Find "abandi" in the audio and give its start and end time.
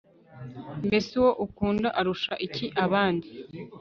2.85-3.27